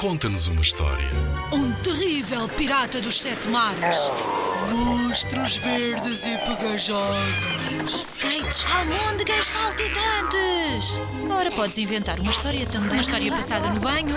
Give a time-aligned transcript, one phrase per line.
[0.00, 1.10] Conta-nos uma história.
[1.52, 4.10] Um terrível pirata dos sete mares.
[4.70, 7.84] Monstros verdes e pegajosos.
[7.84, 10.98] Skates, almôndegas saltitantes.
[11.30, 12.92] Ora, podes inventar uma história também.
[12.92, 14.16] Uma história passada no banho.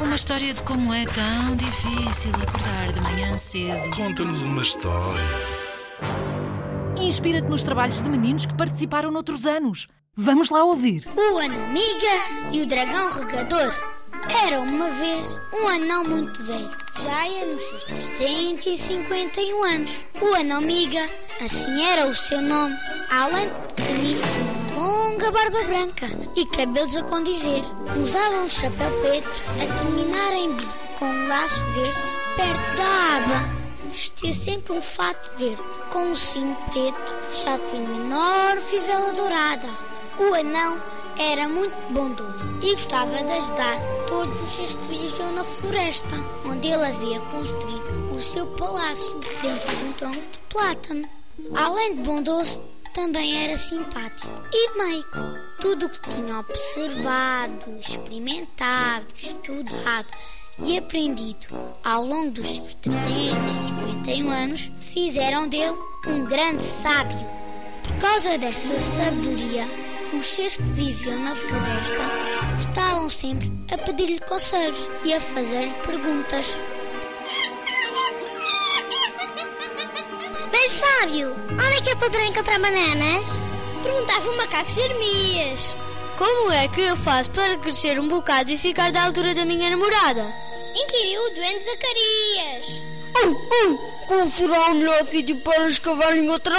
[0.00, 3.90] Uma história de como é tão difícil acordar de manhã cedo.
[3.90, 5.20] Conta-nos uma história.
[6.96, 9.88] Inspira-te nos trabalhos de meninos que participaram noutros anos.
[10.14, 11.08] Vamos lá ouvir.
[11.16, 13.93] O Anamiga e o Dragão Regador.
[14.28, 16.70] Era uma vez um anão muito velho.
[17.02, 19.90] Já ia nos seus 351 anos.
[20.20, 21.08] O Anamiga,
[21.40, 22.74] assim era o seu nome.
[22.74, 27.62] De pequenino, tinha uma longa barba branca e cabelos a condizer.
[28.02, 33.64] Usava um chapéu preto a terminar em bico, com um laço verde perto da aba.
[33.88, 35.62] Vestia sempre um fato verde,
[35.92, 39.68] com um cinto preto fechado por uma enorme fivela dourada.
[40.18, 40.80] O anão
[41.18, 46.68] era muito bondoso e gostava de ajudar todos os seres que viviam na floresta, onde
[46.68, 51.08] ele havia construído o seu palácio dentro de um tronco de plátano.
[51.54, 52.62] Além de bondoso,
[52.94, 55.38] também era simpático e meigo.
[55.60, 60.08] Tudo o que tinha observado, experimentado, estudado
[60.64, 61.48] e aprendido
[61.82, 65.76] ao longo dos seus 351 anos fizeram dele
[66.06, 67.18] um grande sábio.
[67.82, 69.83] Por causa dessa sabedoria,
[70.18, 72.02] os seres que viviam na floresta
[72.58, 76.60] estavam sempre a pedir-lhe conselhos e a fazer-lhe perguntas.
[80.50, 83.26] Bem sábio, onde é que eu poderei encontrar bananas?
[83.82, 85.76] Perguntava o macaco Jeremias.
[86.16, 89.68] Como é que eu faço para crescer um bocado e ficar da altura da minha
[89.68, 90.32] namorada?
[90.76, 92.82] Inquiriu o doente Zacarias.
[93.16, 96.56] Uh, uh, qual será o melhor sítio para escavar em outra?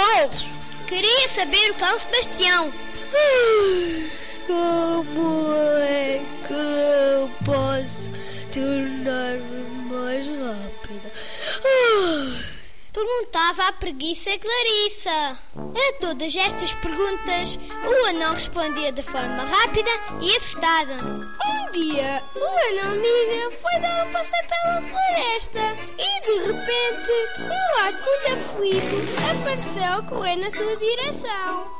[0.86, 2.85] Queria saber o cão Sebastião.
[4.46, 8.10] Como é que eu posso
[8.52, 11.12] tornar-me mais rápida?
[12.96, 15.38] Perguntava a preguiça Clarissa.
[15.54, 19.90] A todas estas perguntas, o anão respondia de forma rápida
[20.22, 20.94] e assustada.
[21.04, 27.82] Um dia, o anão amiga foi dar um passeio pela floresta e de repente, um
[27.82, 28.96] rato muito aflito
[29.30, 31.75] apareceu a correr na sua direção.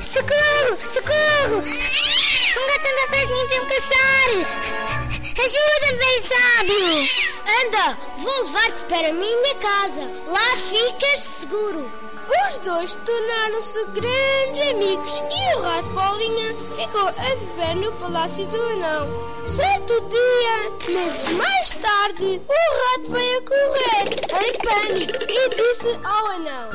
[0.00, 0.76] Socorro!
[0.90, 1.58] Socorro!
[1.58, 4.30] Um gato anda atrás de mim para me caçar!
[5.38, 6.90] Ajuda-me, bem sábio!
[7.64, 10.02] Anda, vou levar-te para a minha casa.
[10.26, 11.90] Lá ficas seguro.
[12.48, 18.60] Os dois tornaram-se grandes amigos e o rato Paulinha ficou a viver no palácio do
[18.60, 19.08] anão.
[19.46, 24.06] Certo dia, meses mais tarde, o rato veio a correr
[24.46, 26.70] em pânico e disse ao anão: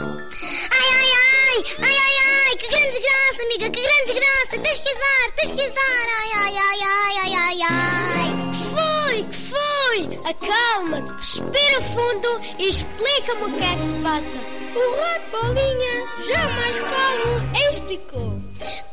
[0.72, 1.25] Ai, ai, ai!
[1.56, 2.16] Ai, ai,
[2.50, 2.56] ai!
[2.58, 3.70] Que grande desgraça, amiga!
[3.70, 4.60] Que grande desgraça!
[4.62, 5.32] Tens que ajudar!
[5.38, 6.06] Tens que ajudar!
[6.20, 8.30] Ai, ai, ai, ai, ai, ai, ai!
[8.52, 9.24] Que foi?
[9.24, 10.20] Que foi?
[10.30, 14.38] Acalma-te, respira fundo e explica-me o que é que se passa.
[14.76, 15.96] O rato Paulinha,
[16.28, 18.36] já mais calmo, explicou.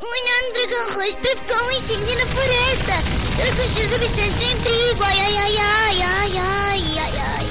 [0.00, 2.94] Um enorme dragão roxo provocou um incêndio na floresta.
[3.44, 5.02] Todos os seus habitantes em perigo.
[5.02, 7.46] Ai, ai, ai, ai, ai, ai, ai, ai.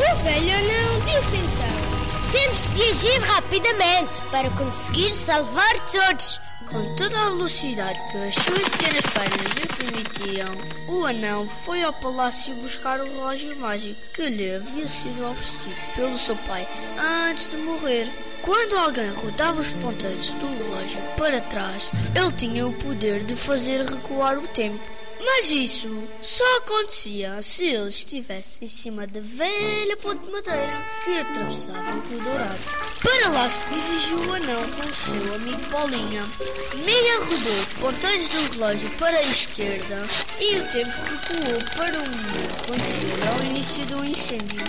[0.00, 1.85] O velho anão disse então:
[2.32, 6.40] Temos de agir rapidamente para conseguir salvar todos.
[6.68, 10.56] Com toda a velocidade que as suas pequenas pernas lhe permitiam,
[10.88, 16.18] o anão foi ao palácio buscar o relógio mágico que lhe havia sido oferecido pelo
[16.18, 18.10] seu pai antes de morrer.
[18.42, 23.82] Quando alguém rodava os ponteiros do relógio para trás, ele tinha o poder de fazer
[23.82, 24.95] recuar o tempo.
[25.26, 25.88] Mas isso
[26.22, 32.00] só acontecia se ele estivesse em cima da velha ponte de madeira que atravessava o
[32.08, 32.62] Rio Dourado.
[33.02, 36.30] Para lá se dirigiu o anão com o seu amigo Paulinha.
[36.74, 40.06] Miguel rodou os ponteiros do relógio para a esquerda
[40.40, 44.64] e o tempo recuou para o momento anterior ao início do incêndio.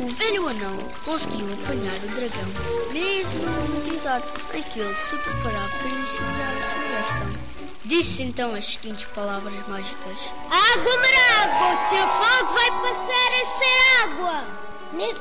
[0.00, 5.16] O velho anão conseguiu apanhar o dragão, mesmo no momento exato em que ele se
[5.16, 7.63] preparava para incendiar a floresta.
[7.84, 13.73] Disse então as seguintes palavras mágicas: Água, o teu fogo vai passar a ser.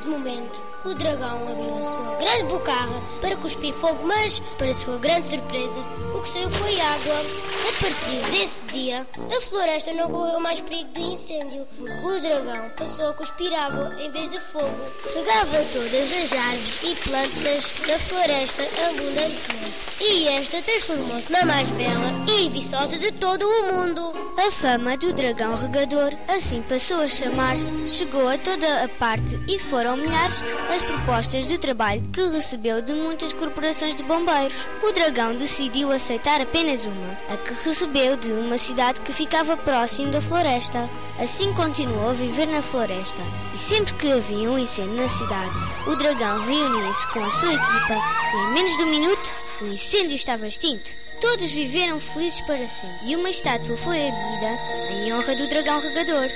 [0.03, 4.97] Nesse momento, o dragão abriu a sua grande bocarra para cuspir fogo, mas, para sua
[4.97, 5.79] grande surpresa,
[6.13, 7.15] o que saiu foi água.
[7.15, 12.69] A partir desse dia, a floresta não correu mais perigo de incêndio, porque o dragão
[12.75, 14.75] passou a cuspir água em vez de fogo.
[15.13, 22.11] Pegava todas as árvores e plantas da floresta abundantemente, e esta transformou-se na mais bela
[22.27, 24.33] e viçosa de todo o mundo.
[24.37, 29.57] A fama do dragão regador assim passou a chamar-se, chegou a toda a parte e
[29.93, 34.67] foram milhares as propostas de trabalho que recebeu de muitas corporações de bombeiros.
[34.81, 40.11] O dragão decidiu aceitar apenas uma, a que recebeu de uma cidade que ficava próximo
[40.11, 40.89] da floresta.
[41.19, 43.21] Assim continuou a viver na floresta
[43.53, 47.93] e sempre que havia um incêndio na cidade, o dragão reunia-se com a sua equipa
[48.33, 50.89] e em menos de um minuto o incêndio estava extinto.
[51.21, 54.59] Todos viveram felizes para sempre e uma estátua foi erguida
[54.89, 56.27] em honra do dragão regador.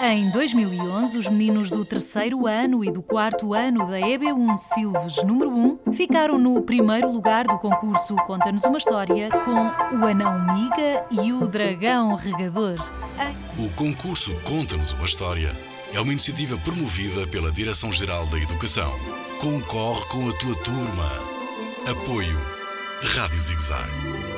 [0.00, 5.50] Em 2011, os meninos do terceiro ano e do quarto ano da EB1 Silves número
[5.86, 11.32] 1 ficaram no primeiro lugar do concurso Conta-nos uma História com o Anão Miga e
[11.32, 12.78] o Dragão Regador.
[13.58, 15.52] O concurso Conta-nos uma História
[15.92, 18.92] é uma iniciativa promovida pela Direção-Geral da Educação.
[19.40, 21.10] Concorre com a tua turma.
[21.90, 22.38] Apoio
[23.02, 24.37] Rádio Zigzag.